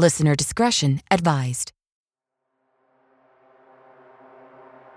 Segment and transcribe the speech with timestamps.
[0.00, 1.72] Listener discretion advised.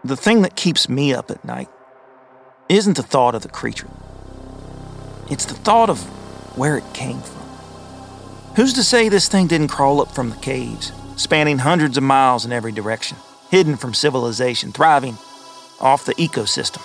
[0.05, 1.67] The thing that keeps me up at night
[2.69, 3.89] isn't the thought of the creature.
[5.29, 5.99] It's the thought of
[6.57, 7.41] where it came from.
[8.55, 12.45] Who's to say this thing didn't crawl up from the caves, spanning hundreds of miles
[12.45, 13.17] in every direction,
[13.51, 15.17] hidden from civilization, thriving
[15.81, 16.81] off the ecosystem?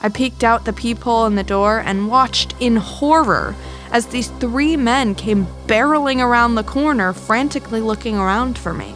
[0.00, 3.54] I peeked out the peephole in the door and watched in horror
[3.92, 8.94] as these three men came barreling around the corner, frantically looking around for me.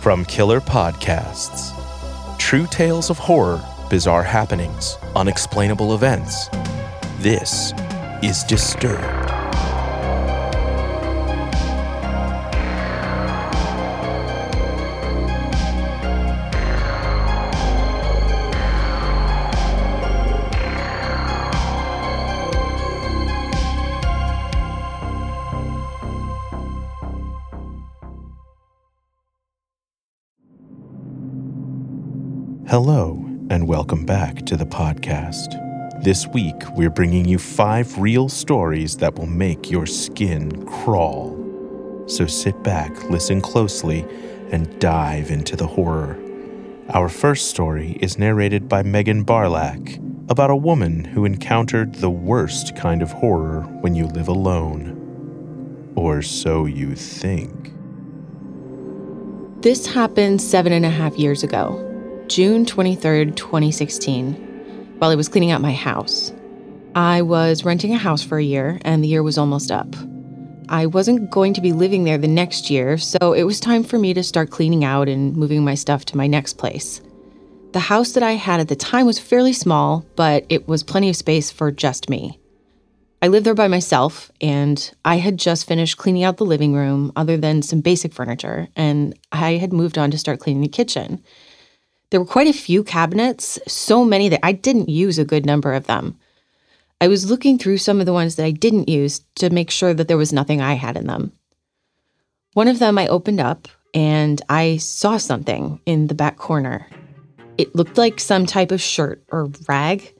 [0.00, 1.72] From Killer Podcasts
[2.38, 6.48] True Tales of Horror, Bizarre Happenings, Unexplainable Events.
[7.18, 7.72] This
[8.22, 9.23] is Disturbed.
[32.74, 36.02] Hello, and welcome back to the podcast.
[36.02, 41.38] This week, we're bringing you five real stories that will make your skin crawl.
[42.08, 44.04] So sit back, listen closely,
[44.50, 46.18] and dive into the horror.
[46.88, 52.74] Our first story is narrated by Meghan Barylak about a woman who encountered the worst
[52.74, 55.92] kind of horror when you live alone.
[55.94, 57.72] Or so you think.
[59.62, 61.92] This happened seven and a half years ago,
[62.28, 64.32] June 23rd, 2016,
[64.98, 66.32] while I was cleaning out my house.
[66.94, 69.94] I was renting a house for a year, and the year was almost up.
[70.70, 73.98] I wasn't going to be living there the next year, so it was time for
[73.98, 77.02] me to start cleaning out and moving my stuff to my next place.
[77.72, 81.10] The house that I had at the time was fairly small, but it was plenty
[81.10, 82.40] of space for just me.
[83.20, 87.12] I lived there by myself, and I had just finished cleaning out the living room,
[87.16, 91.22] other than some basic furniture, and I had moved on to start cleaning the kitchen.
[92.14, 95.72] There were quite a few cabinets, so many that I didn't use a good number
[95.74, 96.16] of them.
[97.00, 99.92] I was looking through some of the ones that I didn't use to make sure
[99.92, 101.32] that there was nothing I had in them.
[102.52, 106.86] One of them I opened up and I saw something in the back corner.
[107.58, 110.14] It looked like some type of shirt or rag.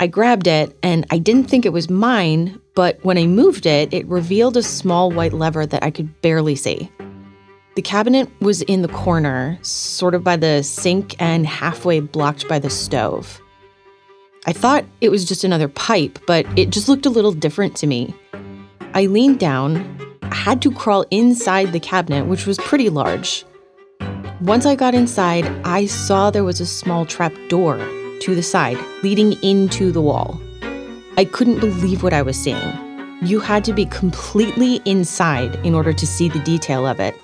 [0.00, 3.92] I grabbed it and I didn't think it was mine, but when I moved it,
[3.92, 6.90] it revealed a small white lever that I could barely see.
[7.76, 12.58] The cabinet was in the corner, sort of by the sink and halfway blocked by
[12.58, 13.38] the stove.
[14.46, 17.86] I thought it was just another pipe, but it just looked a little different to
[17.86, 18.14] me.
[18.94, 19.76] I leaned down,
[20.32, 23.44] had to crawl inside the cabinet, which was pretty large.
[24.40, 27.76] Once I got inside, I saw there was a small trap door
[28.20, 30.40] to the side, leading into the wall.
[31.18, 32.72] I couldn't believe what I was seeing.
[33.20, 37.14] You had to be completely inside in order to see the detail of it.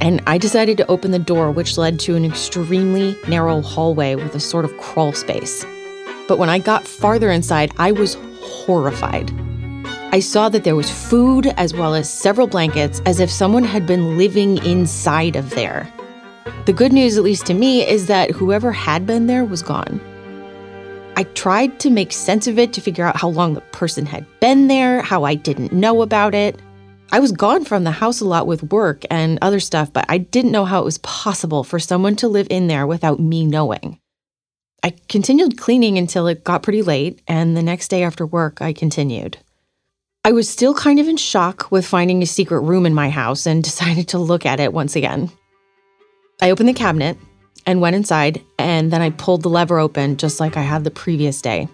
[0.00, 4.34] And I decided to open the door, which led to an extremely narrow hallway with
[4.34, 5.64] a sort of crawl space.
[6.28, 9.32] But when I got farther inside, I was horrified.
[10.10, 13.86] I saw that there was food as well as several blankets, as if someone had
[13.86, 15.92] been living inside of there.
[16.64, 20.00] The good news, at least to me, is that whoever had been there was gone.
[21.16, 24.24] I tried to make sense of it to figure out how long the person had
[24.40, 26.60] been there, how I didn't know about it.
[27.10, 30.18] I was gone from the house a lot with work and other stuff, but I
[30.18, 33.98] didn't know how it was possible for someone to live in there without me knowing.
[34.82, 38.74] I continued cleaning until it got pretty late, and the next day after work, I
[38.74, 39.38] continued.
[40.22, 43.46] I was still kind of in shock with finding a secret room in my house
[43.46, 45.30] and decided to look at it once again.
[46.42, 47.16] I opened the cabinet
[47.64, 50.90] and went inside, and then I pulled the lever open just like I had the
[50.90, 51.68] previous day.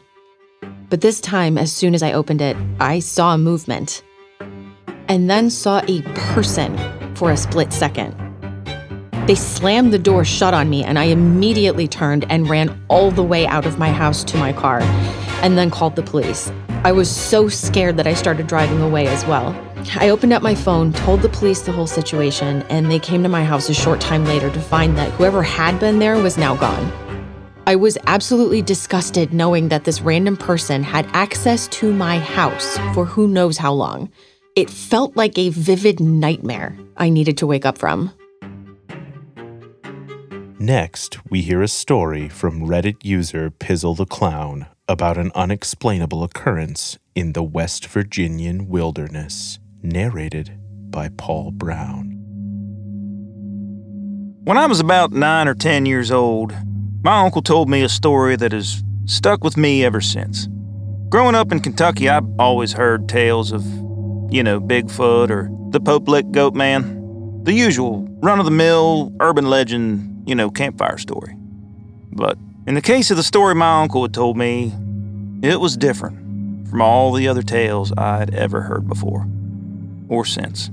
[0.91, 4.03] But this time, as soon as I opened it, I saw a movement.
[5.09, 6.03] And then saw a
[6.33, 6.77] person
[7.15, 8.15] for a split second.
[9.27, 13.23] They slammed the door shut on me, and I immediately turned and ran all the
[13.23, 14.81] way out of my house to my car
[15.43, 16.53] and then called the police.
[16.85, 19.59] I was so scared that I started driving away as well.
[19.97, 23.29] I opened up my phone, told the police the whole situation, and they came to
[23.29, 26.57] my house a short time later to find that whoever had been there was now
[26.57, 26.93] gone.
[27.67, 33.07] I was absolutely disgusted knowing that this random person had access to my house for
[33.07, 34.11] who knows how long.
[34.57, 38.13] It felt like a vivid nightmare I needed to wake up from.
[40.61, 46.99] Next, we hear a story from Reddit user Pizzle the Clown about an unexplainable occurrence
[47.17, 50.57] in the West Virginian wilderness, narrated
[50.89, 52.13] by Paul Brown.
[54.45, 56.55] When I was about nine or ten years old,
[57.03, 60.49] my uncle told me a story that has stuck with me ever since.
[61.09, 63.65] Growing up in Kentucky, I've always heard tales of,
[64.35, 67.45] you know, Bigfoot or the Pope Lick Goat Man.
[67.45, 71.37] The usual run of the mill urban legend, you know, campfire story.
[72.11, 72.37] But
[72.67, 74.73] in the case of the story my uncle had told me,
[75.41, 79.25] it was different from all the other tales I'd ever heard before
[80.09, 80.69] or since.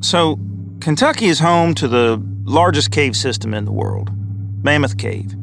[0.00, 0.38] So,
[0.80, 4.10] Kentucky is home to the largest cave system in the world,
[4.62, 5.34] Mammoth Cave.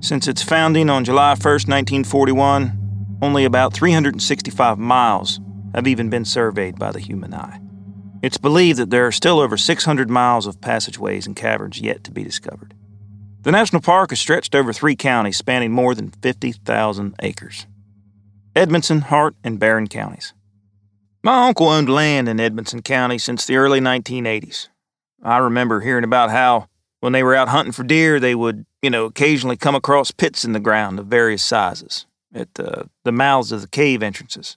[0.00, 5.40] Since its founding on July 1st, 1941, only about 365 miles
[5.74, 7.60] have even been surveyed by the human eye.
[8.22, 12.10] It's believed that there are still over 600 miles of passageways and caverns yet to
[12.10, 12.74] be discovered.
[13.42, 17.66] The national park is stretched over three counties spanning more than 50,000 acres
[18.56, 20.34] Edmonson, Hart, and Barren counties.
[21.22, 24.68] My uncle owned land in Edmonson County since the early 1980s.
[25.22, 26.68] I remember hearing about how,
[27.00, 30.44] when they were out hunting for deer, they would, you know, occasionally come across pits
[30.44, 34.56] in the ground of various sizes at uh, the mouths of the cave entrances.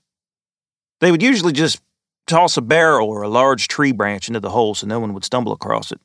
[1.02, 1.82] They would usually just
[2.28, 5.26] toss a barrel or a large tree branch into the hole so no one would
[5.26, 6.00] stumble across it,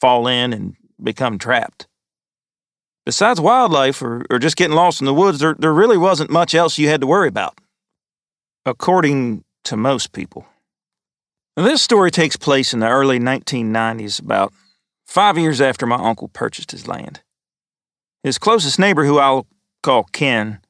[0.00, 1.86] fall in, and become trapped.
[3.06, 6.54] Besides wildlife or, or just getting lost in the woods, there, there really wasn't much
[6.54, 7.58] else you had to worry about,
[8.66, 10.46] according to most people.
[11.56, 14.52] Now, this story takes place in the early 1990s, about
[15.06, 17.22] five years after my uncle purchased his land.
[18.22, 19.46] His closest neighbor, who I'll
[19.82, 20.60] call Ken,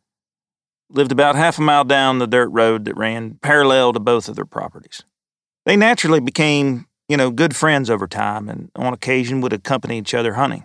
[0.91, 4.37] lived about half a mile down the dirt road that ran parallel to both of
[4.37, 5.03] their properties.
[5.67, 10.15] They naturally became, you know, good friends over time and on occasion would accompany each
[10.15, 10.65] other hunting.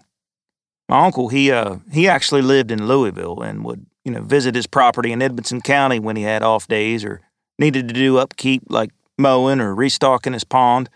[0.90, 4.68] My uncle, he uh he actually lived in Louisville and would, you know, visit his
[4.68, 7.22] property in Edmonson County when he had off days or
[7.60, 10.90] needed to do upkeep like mowing or restocking his pond.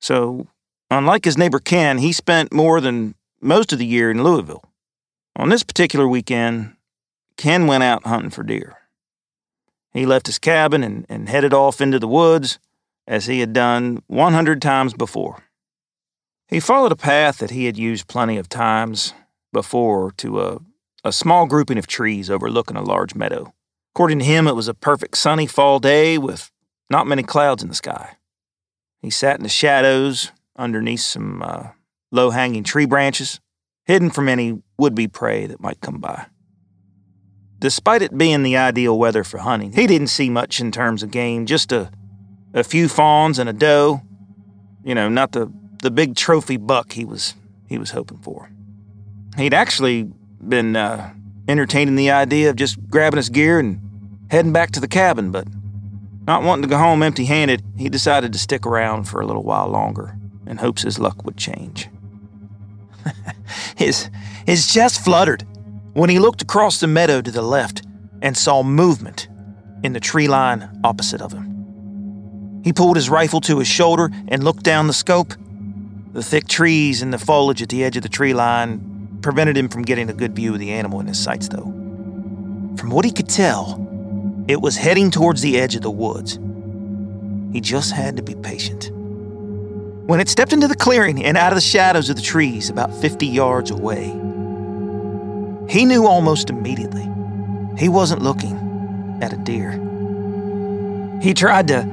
[0.00, 0.46] So,
[0.90, 4.64] unlike his neighbor Ken, he spent more than most of the year in Louisville.
[5.36, 6.74] On this particular weekend,
[7.36, 8.76] Ken went out hunting for deer.
[9.92, 12.58] He left his cabin and, and headed off into the woods
[13.06, 15.44] as he had done 100 times before.
[16.48, 19.14] He followed a path that he had used plenty of times
[19.52, 20.58] before to a,
[21.04, 23.52] a small grouping of trees overlooking a large meadow.
[23.94, 26.50] According to him, it was a perfect sunny fall day with
[26.90, 28.16] not many clouds in the sky.
[29.00, 31.68] He sat in the shadows underneath some uh,
[32.10, 33.40] low hanging tree branches,
[33.84, 36.26] hidden from any would be prey that might come by.
[37.64, 41.10] Despite it being the ideal weather for hunting, he didn't see much in terms of
[41.10, 41.90] game, just a,
[42.52, 44.02] a few fawns and a doe.
[44.84, 45.50] You know, not the,
[45.82, 47.34] the big trophy buck he was,
[47.66, 48.50] he was hoping for.
[49.38, 50.12] He'd actually
[50.46, 51.14] been uh,
[51.48, 53.80] entertaining the idea of just grabbing his gear and
[54.30, 55.48] heading back to the cabin, but
[56.26, 59.42] not wanting to go home empty handed, he decided to stick around for a little
[59.42, 61.88] while longer in hopes his luck would change.
[63.74, 64.10] his,
[64.44, 65.46] his chest fluttered
[65.94, 67.82] when he looked across the meadow to the left
[68.20, 69.28] and saw movement
[69.82, 72.62] in the tree line opposite of him.
[72.64, 75.34] He pulled his rifle to his shoulder and looked down the scope.
[76.12, 79.68] The thick trees and the foliage at the edge of the tree line prevented him
[79.68, 81.72] from getting a good view of the animal in his sights, though.
[82.76, 83.80] From what he could tell,
[84.48, 86.38] it was heading towards the edge of the woods.
[87.52, 88.90] He just had to be patient.
[90.06, 92.92] When it stepped into the clearing and out of the shadows of the trees about
[93.00, 94.12] 50 yards away,
[95.68, 97.08] he knew almost immediately
[97.78, 99.72] he wasn't looking at a deer.
[101.20, 101.88] He tried to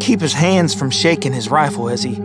[0.00, 2.20] keep his hands from shaking his rifle as he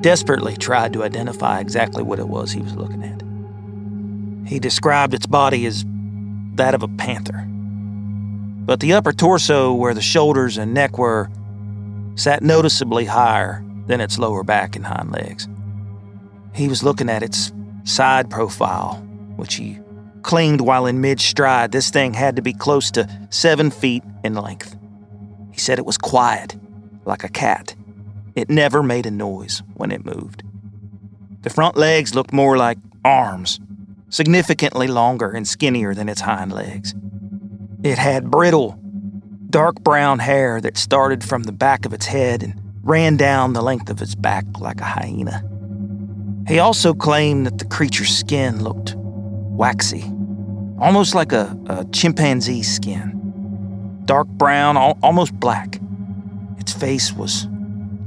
[0.00, 4.48] desperately tried to identify exactly what it was he was looking at.
[4.48, 5.84] He described its body as
[6.54, 7.44] that of a panther.
[7.48, 11.30] But the upper torso, where the shoulders and neck were,
[12.14, 15.48] sat noticeably higher than its lower back and hind legs.
[16.54, 17.52] He was looking at its
[17.84, 19.02] side profile,
[19.38, 19.78] which he
[20.22, 24.34] claimed while in mid stride this thing had to be close to seven feet in
[24.34, 24.76] length.
[25.52, 26.56] He said it was quiet,
[27.04, 27.74] like a cat.
[28.34, 30.42] It never made a noise when it moved.
[31.42, 33.60] The front legs looked more like arms,
[34.10, 36.94] significantly longer and skinnier than its hind legs.
[37.82, 38.78] It had brittle,
[39.50, 43.62] dark brown hair that started from the back of its head and ran down the
[43.62, 45.44] length of its back like a hyena.
[46.48, 48.97] He also claimed that the creature's skin looked
[49.58, 50.04] waxy,
[50.80, 54.02] almost like a, a chimpanzee skin.
[54.04, 55.80] Dark brown, al- almost black.
[56.58, 57.48] Its face was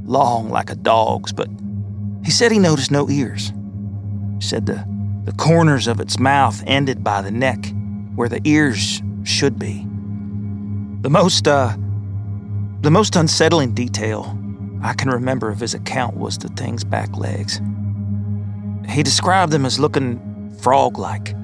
[0.05, 1.49] long like a dog's, but
[2.23, 3.53] he said he noticed no ears.
[4.39, 4.83] He said the,
[5.25, 7.71] the corners of its mouth ended by the neck,
[8.15, 9.85] where the ears should be.
[11.01, 11.75] The most, uh,
[12.81, 14.37] the most unsettling detail
[14.81, 17.61] I can remember of his account was the thing's back legs.
[18.89, 20.19] He described them as looking
[20.61, 21.35] frog like,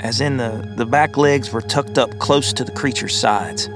[0.00, 3.68] as in the, the back legs were tucked up close to the creature's sides.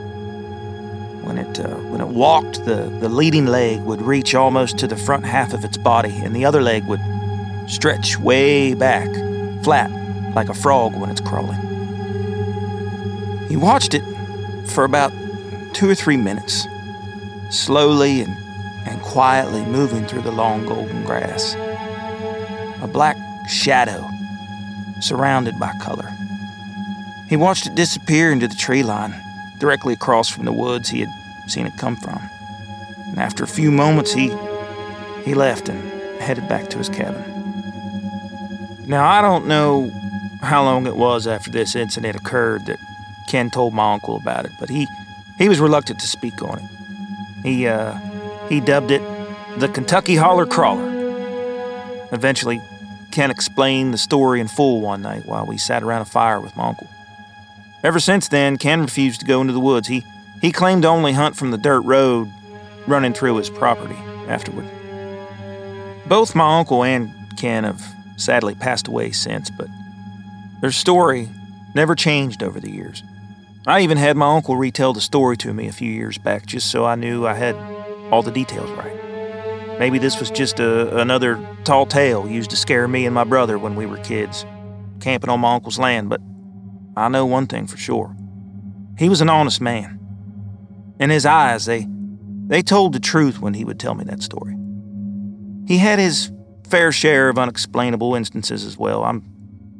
[1.22, 4.96] When it, uh, when it walked, the, the leading leg would reach almost to the
[4.96, 7.00] front half of its body, and the other leg would
[7.66, 9.08] stretch way back,
[9.64, 9.90] flat,
[10.34, 11.58] like a frog when it's crawling.
[13.48, 14.02] He watched it
[14.66, 15.12] for about
[15.72, 16.66] two or three minutes,
[17.50, 18.36] slowly and,
[18.86, 21.54] and quietly moving through the long golden grass.
[22.80, 23.16] A black
[23.48, 24.08] shadow
[25.02, 26.10] surrounded by color.
[27.28, 29.14] He watched it disappear into the tree line,
[29.58, 31.10] directly across from the woods he had
[31.48, 32.20] seen it come from.
[33.08, 34.28] And after a few moments, he,
[35.24, 35.82] he left and
[36.20, 37.22] headed back to his cabin.
[38.86, 39.90] Now, I don't know
[40.42, 42.78] how long it was after this incident occurred that
[43.28, 44.86] Ken told my uncle about it, but he,
[45.38, 46.64] he was reluctant to speak on it.
[47.42, 47.94] He, uh,
[48.48, 49.02] he dubbed it
[49.58, 50.90] the Kentucky Holler Crawler.
[52.12, 52.60] Eventually,
[53.12, 56.56] Ken explained the story in full one night while we sat around a fire with
[56.56, 56.88] my uncle.
[57.84, 59.88] Ever since then, Ken refused to go into the woods.
[59.88, 60.04] He,
[60.40, 62.30] he claimed to only hunt from the dirt road
[62.86, 63.96] running through his property
[64.28, 64.68] afterward.
[66.06, 67.82] Both my uncle and Ken have
[68.16, 69.68] sadly passed away since, but
[70.60, 71.28] their story
[71.74, 73.02] never changed over the years.
[73.66, 76.70] I even had my uncle retell the story to me a few years back just
[76.70, 77.54] so I knew I had
[78.10, 79.01] all the details right.
[79.82, 83.58] Maybe this was just a, another tall tale used to scare me and my brother
[83.58, 84.46] when we were kids,
[85.00, 86.20] camping on my uncle's land, but
[86.96, 88.14] I know one thing for sure.
[88.96, 89.98] He was an honest man.
[91.00, 91.88] In his eyes, they,
[92.46, 94.56] they told the truth when he would tell me that story.
[95.66, 96.30] He had his
[96.68, 99.02] fair share of unexplainable instances as well.
[99.02, 99.24] I'm,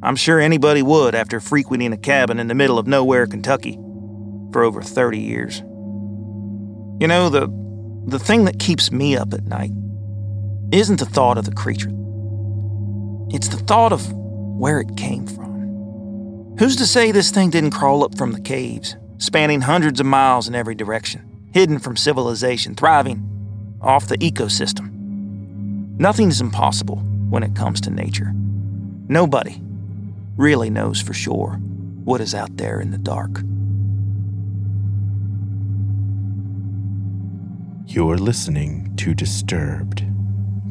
[0.03, 3.79] I'm sure anybody would after frequenting a cabin in the middle of nowhere, Kentucky,
[4.51, 5.59] for over 30 years.
[6.99, 7.47] You know, the,
[8.05, 9.71] the thing that keeps me up at night
[10.73, 11.91] isn't the thought of the creature,
[13.29, 16.55] it's the thought of where it came from.
[16.57, 20.47] Who's to say this thing didn't crawl up from the caves, spanning hundreds of miles
[20.47, 24.91] in every direction, hidden from civilization, thriving off the ecosystem?
[25.99, 26.97] Nothing is impossible
[27.29, 28.31] when it comes to nature.
[29.07, 29.61] Nobody
[30.37, 31.59] really knows for sure
[32.03, 33.41] what is out there in the dark.
[37.85, 40.03] You're listening to Disturbed.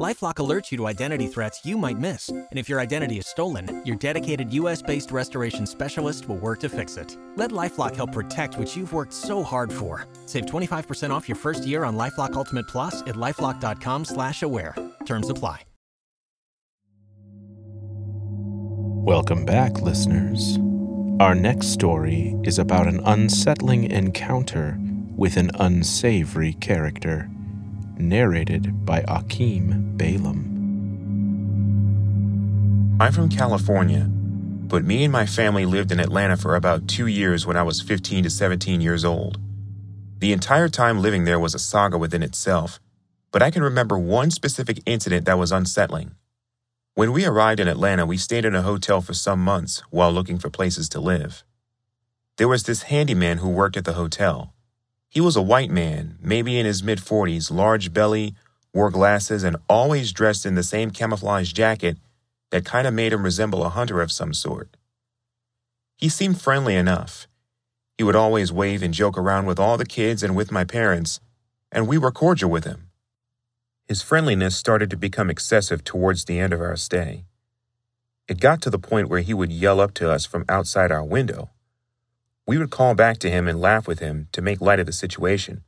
[0.00, 3.80] LifeLock alerts you to identity threats you might miss, and if your identity is stolen,
[3.86, 7.16] your dedicated U.S.-based restoration specialist will work to fix it.
[7.36, 10.06] Let LifeLock help protect what you've worked so hard for.
[10.26, 14.74] Save 25% off your first year on LifeLock Ultimate Plus at lifeLock.com/slash-aware.
[15.06, 15.62] Terms apply.
[19.06, 20.58] Welcome back, listeners.
[21.20, 24.76] Our next story is about an unsettling encounter
[25.14, 27.30] with an unsavory character,
[27.98, 30.50] narrated by Akiem Bailum.
[33.00, 37.46] I'm from California, but me and my family lived in Atlanta for about two years
[37.46, 39.38] when I was 15 to 17 years old.
[40.20, 42.80] The entire time living there was a saga within itself,
[43.32, 46.14] but I can remember one specific incident that was unsettling.
[46.94, 50.38] When we arrived in Atlanta, we stayed in a hotel for some months while looking
[50.38, 51.42] for places to live.
[52.36, 54.53] There was this handyman who worked at the hotel.
[55.14, 58.34] He was a white man, maybe in his mid 40s, large belly,
[58.74, 61.98] wore glasses, and always dressed in the same camouflage jacket
[62.50, 64.76] that kind of made him resemble a hunter of some sort.
[65.96, 67.28] He seemed friendly enough.
[67.96, 71.20] He would always wave and joke around with all the kids and with my parents,
[71.70, 72.90] and we were cordial with him.
[73.86, 77.22] His friendliness started to become excessive towards the end of our stay.
[78.26, 81.04] It got to the point where he would yell up to us from outside our
[81.04, 81.50] window.
[82.46, 84.92] We would call back to him and laugh with him to make light of the
[84.92, 85.64] situation,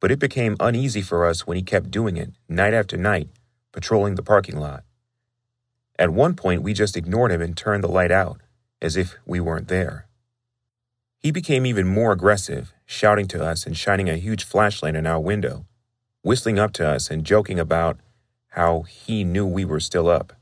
[0.00, 3.28] but it became uneasy for us when he kept doing it night after night,
[3.72, 4.82] patrolling the parking lot.
[5.98, 8.40] At one point, we just ignored him and turned the light out,
[8.82, 10.06] as if we weren't there.
[11.18, 15.20] He became even more aggressive, shouting to us and shining a huge flashlight in our
[15.20, 15.64] window,
[16.22, 17.98] whistling up to us and joking about
[18.48, 20.32] how he knew we were still up.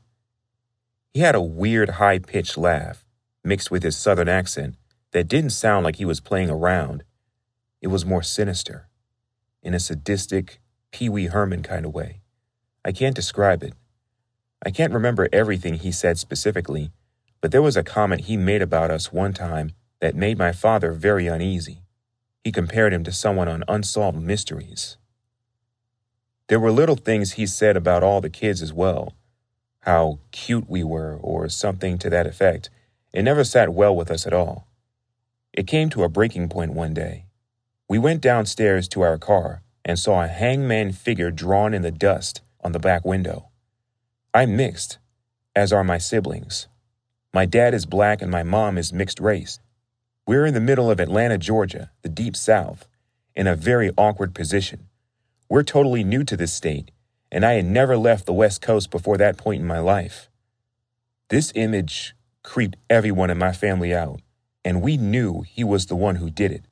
[1.13, 3.05] He had a weird high pitched laugh,
[3.43, 4.75] mixed with his southern accent,
[5.15, 7.01] that didn't sound like he was playing around.
[7.81, 8.89] It was more sinister,
[9.63, 10.59] in a sadistic,
[10.91, 12.19] Pee Wee Herman kind of way.
[12.83, 13.75] I can't describe it.
[14.65, 16.91] I can't remember everything he said specifically,
[17.39, 20.91] but there was a comment he made about us one time that made my father
[20.91, 21.83] very uneasy.
[22.43, 24.97] He compared him to someone on Unsolved Mysteries.
[26.49, 29.13] There were little things he said about all the kids as well
[29.79, 32.69] how cute we were, or something to that effect.
[33.13, 34.67] It never sat well with us at all.
[35.55, 37.27] It came to a breaking point one day.
[37.87, 42.41] We went downstairs to our car and saw a hangman figure drawn in the dust
[42.61, 43.47] on the back window.
[44.33, 44.97] I'm mixed,
[45.55, 46.67] as are my siblings.
[47.33, 49.59] My dad is black and my mom is mixed race.
[50.27, 52.85] We're in the middle of Atlanta, Georgia, the deep south,
[53.33, 54.89] in a very awkward position.
[55.47, 56.91] We're totally new to this state
[57.31, 60.29] and I had never left the West Coast before that point in my life.
[61.29, 64.19] This image creeped everyone in my family out,
[64.65, 66.65] and we knew he was the one who did it.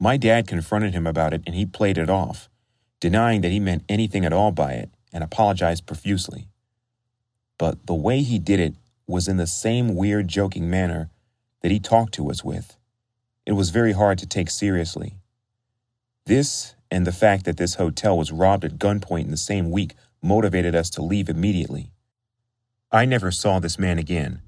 [0.00, 2.48] My dad confronted him about it, and he played it off,
[3.00, 6.48] denying that he meant anything at all by it and apologized profusely.
[7.58, 8.74] But the way he did it
[9.06, 11.10] was in the same weird, joking manner
[11.60, 12.78] that he talked to us with.
[13.44, 15.16] It was very hard to take seriously.
[16.24, 19.94] This and the fact that this hotel was robbed at gunpoint in the same week
[20.22, 21.90] motivated us to leave immediately.
[22.90, 24.40] I never saw this man again,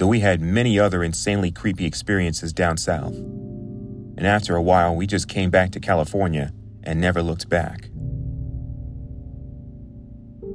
[0.00, 3.12] though we had many other insanely creepy experiences down south.
[3.12, 7.90] And after a while, we just came back to California and never looked back.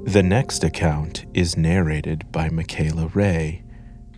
[0.06, 3.64] The next account is narrated by Mikaela Ray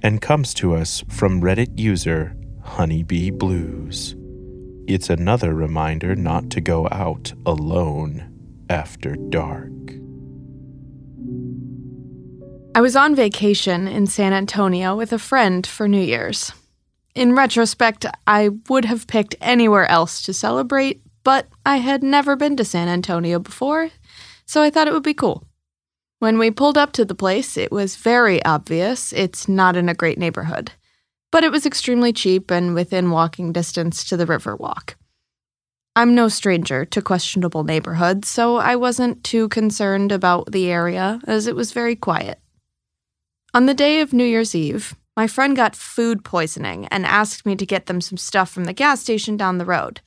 [0.01, 4.15] and comes to us from Reddit user Honeybee Blues.
[4.87, 8.33] It's another reminder not to go out alone
[8.69, 9.96] after dark.
[12.77, 16.51] I was on vacation in San Antonio with a friend for New Year's.
[17.15, 22.55] In retrospect, I would have picked anywhere else to celebrate, but I had never been
[22.57, 23.89] to San Antonio before,
[24.45, 25.47] so I thought it would be cool.
[26.19, 29.95] When we pulled up to the place, it was very obvious it's not in a
[29.95, 30.71] great neighborhood
[31.31, 34.93] but it was extremely cheap and within walking distance to the Riverwalk.
[35.95, 41.47] I'm no stranger to questionable neighborhoods, so I wasn't too concerned about the area as
[41.47, 42.39] it was very quiet.
[43.57, 47.55] On the day of New Year's Eve, my friend got food poisoning and asked me
[47.55, 49.99] to get them some stuff from the gas station down the road.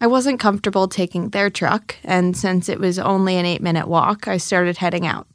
[0.00, 4.26] I wasn't comfortable taking their truck, and since it was only an eight minute walk,
[4.26, 5.28] I started heading out.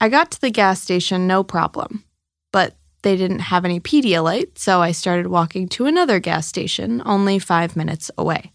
[0.00, 2.02] I got to the gas station no problem,
[2.50, 7.38] but they didn't have any Pedialyte, so I started walking to another gas station only
[7.38, 8.50] five minutes away.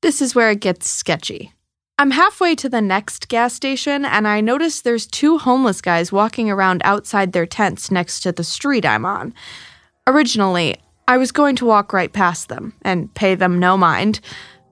[0.00, 1.52] This is where it gets sketchy.
[2.00, 6.48] I'm halfway to the next gas station and I notice there's two homeless guys walking
[6.48, 9.34] around outside their tents next to the street I'm on.
[10.06, 10.76] Originally,
[11.08, 14.20] I was going to walk right past them and pay them no mind,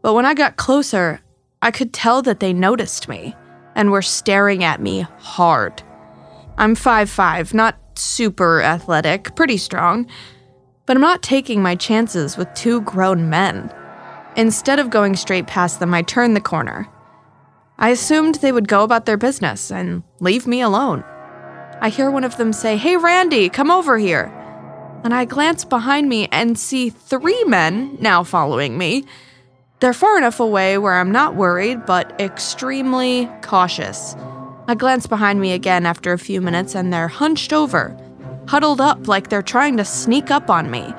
[0.03, 1.21] but when I got closer,
[1.63, 3.35] I could tell that they noticed me
[3.75, 5.83] and were staring at me hard.
[6.59, 10.07] I'm 5'5, not super athletic, pretty strong,
[10.87, 13.75] but I'm not taking my chances with two grown men.
[14.37, 16.89] Instead of going straight past them, I turned the corner.
[17.79, 21.05] I assumed they would go about their business and leave me alone.
[21.81, 24.33] I hear one of them say, Hey, Randy, come over here.
[25.05, 29.05] And I glance behind me and see three men now following me.
[29.81, 34.17] They're far enough away where I'm not worried, but extremely cautious.
[34.67, 37.95] I glance behind me again after a few minutes and they're hunched over,
[38.49, 40.95] huddled up like they're trying to sneak up on me.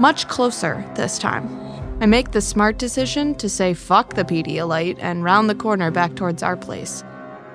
[0.00, 1.57] Much closer this time.
[2.00, 6.14] I make the smart decision to say fuck the Pedialyte and round the corner back
[6.14, 7.02] towards our place.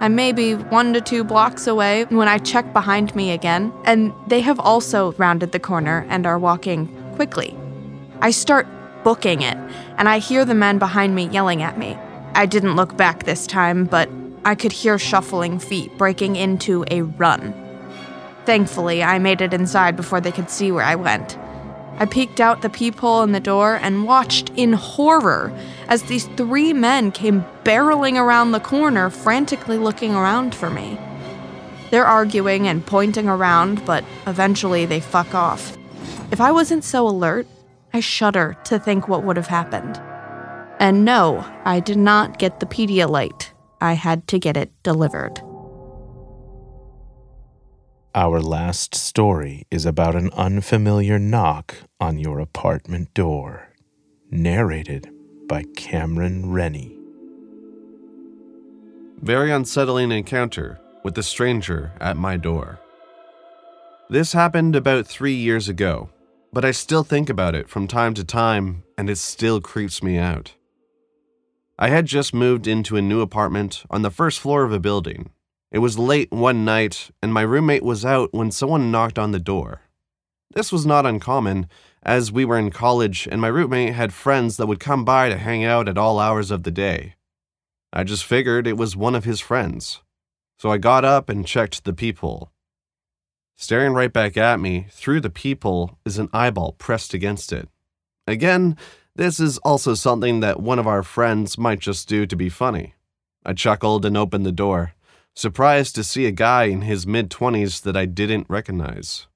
[0.01, 4.41] I'm maybe one to two blocks away when I check behind me again, and they
[4.41, 7.57] have also rounded the corner and are walking quickly.
[8.19, 8.67] I start
[9.05, 9.55] booking it,
[9.97, 11.97] and I hear the men behind me yelling at me.
[12.35, 14.09] I didn't look back this time, but
[14.43, 17.53] I could hear shuffling feet breaking into a run.
[18.45, 21.37] Thankfully, I made it inside before they could see where I went.
[21.97, 25.53] I peeked out the peephole in the door and watched in horror
[25.87, 30.97] as these three men came barreling around the corner, frantically looking around for me.
[31.91, 35.77] They're arguing and pointing around, but eventually they fuck off.
[36.31, 37.45] If I wasn't so alert,
[37.93, 40.01] I shudder to think what would have happened.
[40.79, 43.51] And no, I did not get the Pedialyte.
[43.79, 45.39] I had to get it delivered.
[48.15, 53.69] Our last story is about an unfamiliar knock on your apartment door.
[54.29, 55.09] Narrated
[55.47, 56.95] by Cameron Rennie.
[59.19, 62.79] Very unsettling encounter with a stranger at my door.
[64.11, 66.11] This happened about three years ago,
[66.51, 70.19] but I still think about it from time to time and it still creeps me
[70.19, 70.53] out.
[71.79, 75.31] I had just moved into a new apartment on the first floor of a building.
[75.73, 79.39] It was late one night, and my roommate was out when someone knocked on the
[79.39, 79.81] door.
[80.53, 81.67] This was not uncommon,
[82.03, 85.37] as we were in college and my roommate had friends that would come by to
[85.37, 87.15] hang out at all hours of the day.
[87.91, 90.01] I just figured it was one of his friends.
[90.59, 92.51] So I got up and checked the peephole.
[93.57, 97.67] Staring right back at me through the peephole is an eyeball pressed against it.
[98.27, 98.77] Again,
[99.15, 102.93] this is also something that one of our friends might just do to be funny.
[103.43, 104.93] I chuckled and opened the door,
[105.35, 109.27] surprised to see a guy in his mid 20s that I didn't recognize.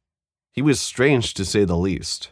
[0.53, 2.31] He was strange to say the least.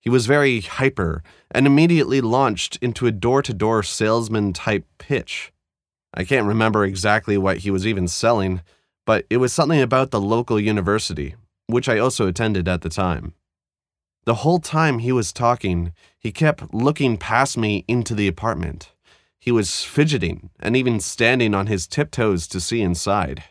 [0.00, 5.52] He was very hyper and immediately launched into a door to door salesman type pitch.
[6.14, 8.62] I can't remember exactly what he was even selling,
[9.04, 11.34] but it was something about the local university,
[11.66, 13.34] which I also attended at the time.
[14.24, 18.92] The whole time he was talking, he kept looking past me into the apartment.
[19.38, 23.44] He was fidgeting and even standing on his tiptoes to see inside.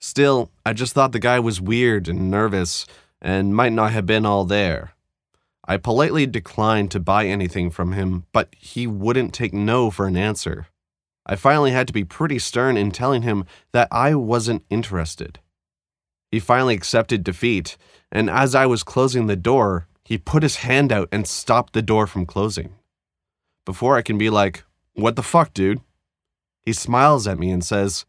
[0.00, 2.86] Still, I just thought the guy was weird and nervous
[3.20, 4.94] and might not have been all there.
[5.64, 10.16] I politely declined to buy anything from him, but he wouldn't take no for an
[10.16, 10.66] answer.
[11.24, 15.38] I finally had to be pretty stern in telling him that I wasn't interested.
[16.32, 17.76] He finally accepted defeat,
[18.10, 21.82] and as I was closing the door, he put his hand out and stopped the
[21.82, 22.74] door from closing.
[23.64, 25.80] Before I can be like, What the fuck, dude?
[26.60, 28.04] He smiles at me and says,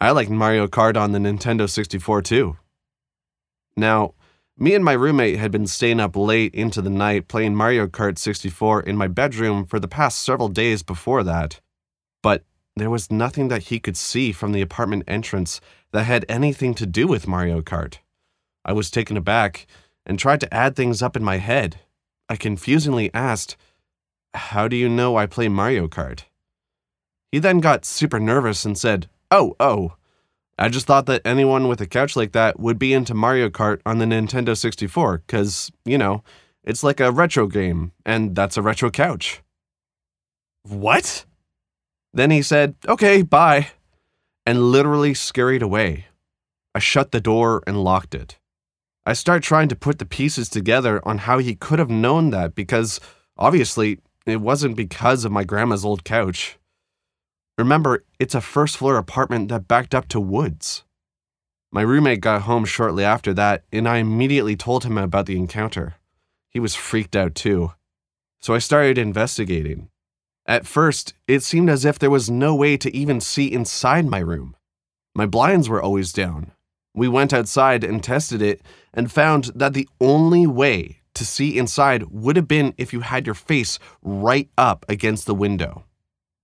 [0.00, 2.56] I like Mario Kart on the Nintendo 64 too.
[3.76, 4.14] Now,
[4.56, 8.18] me and my roommate had been staying up late into the night playing Mario Kart
[8.18, 11.60] 64 in my bedroom for the past several days before that.
[12.22, 12.44] But
[12.76, 15.60] there was nothing that he could see from the apartment entrance
[15.92, 17.98] that had anything to do with Mario Kart.
[18.64, 19.66] I was taken aback
[20.06, 21.80] and tried to add things up in my head.
[22.28, 23.56] I confusingly asked,
[24.34, 26.24] How do you know I play Mario Kart?
[27.30, 29.94] He then got super nervous and said, Oh, oh.
[30.58, 33.80] I just thought that anyone with a couch like that would be into Mario Kart
[33.86, 36.24] on the Nintendo 64, because, you know,
[36.64, 39.40] it's like a retro game, and that's a retro couch.
[40.64, 41.24] What?
[42.12, 43.68] Then he said, Okay, bye,
[44.44, 46.06] and literally scurried away.
[46.74, 48.38] I shut the door and locked it.
[49.06, 52.54] I start trying to put the pieces together on how he could have known that
[52.54, 53.00] because
[53.36, 56.58] obviously it wasn't because of my grandma's old couch.
[57.58, 60.84] Remember, it's a first floor apartment that backed up to woods.
[61.72, 65.96] My roommate got home shortly after that, and I immediately told him about the encounter.
[66.48, 67.72] He was freaked out too.
[68.40, 69.88] So I started investigating.
[70.46, 74.20] At first, it seemed as if there was no way to even see inside my
[74.20, 74.56] room.
[75.16, 76.52] My blinds were always down.
[76.94, 78.62] We went outside and tested it
[78.94, 83.26] and found that the only way to see inside would have been if you had
[83.26, 85.84] your face right up against the window.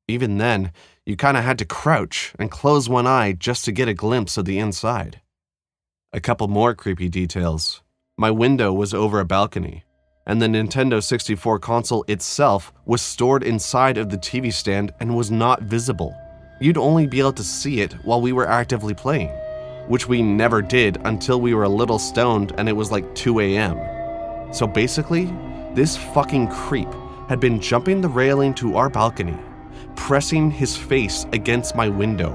[0.07, 0.71] Even then,
[1.07, 4.37] you kind of had to crouch and close one eye just to get a glimpse
[4.37, 5.23] of the inside.
[6.13, 7.83] A couple more creepy details.
[8.19, 9.85] My window was over a balcony,
[10.27, 15.31] and the Nintendo 64 console itself was stored inside of the TV stand and was
[15.31, 16.15] not visible.
[16.61, 19.31] You'd only be able to see it while we were actively playing,
[19.89, 23.41] which we never did until we were a little stoned and it was like 2
[23.41, 23.79] a.m.
[24.53, 25.33] So basically,
[25.73, 26.89] this fucking creep
[27.27, 29.39] had been jumping the railing to our balcony
[29.97, 32.33] pressing his face against my window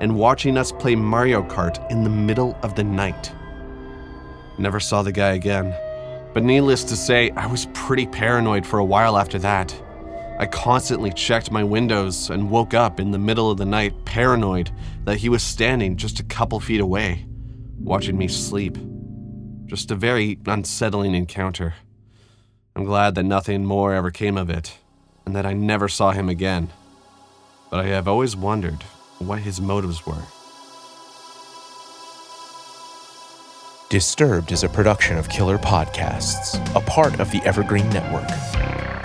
[0.00, 3.32] and watching us play Mario Kart in the middle of the night.
[4.58, 5.74] Never saw the guy again.
[6.32, 9.74] But needless to say, I was pretty paranoid for a while after that.
[10.38, 14.70] I constantly checked my windows and woke up in the middle of the night paranoid
[15.04, 17.26] that he was standing just a couple feet away,
[17.78, 18.78] watching me sleep.
[19.66, 21.74] Just a very unsettling encounter.
[22.74, 24.78] I'm glad that nothing more ever came of it,
[25.26, 26.70] and that I never saw him again.
[27.70, 28.82] But I have always wondered
[29.20, 30.24] what his motives were.
[33.88, 38.28] Disturbed is a production of Killer Podcasts, a part of the Evergreen Network.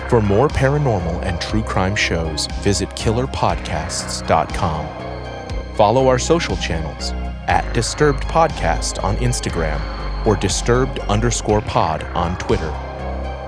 [0.08, 5.74] For more paranormal and true crime shows, visit killerpodcasts.com.
[5.76, 7.12] Follow our social channels
[7.48, 9.80] at Disturbed Podcast on Instagram
[10.26, 12.72] or Disturbed underscore pod on Twitter.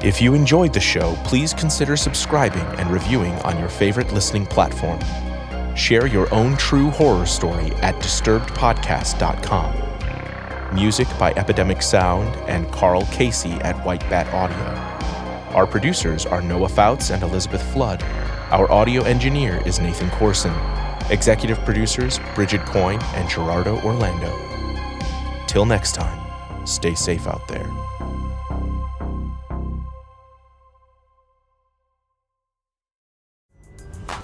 [0.02, 5.00] If you enjoyed the show, please consider subscribing and reviewing on your favorite listening platform.
[5.74, 9.74] Share your own true horror story at disturbedpodcast.com.
[10.72, 14.56] Music by Epidemic Sound and Carl Casey at White Bat Audio.
[15.56, 18.04] Our producers are Noah Foutz and Elizabeth Flood.
[18.52, 20.54] Our audio engineer is Nathan Corson.
[21.11, 24.32] Executive producers Brigid Coyne and Gerardo Orlando.
[25.48, 26.20] Till next time,
[26.64, 27.68] stay safe out there.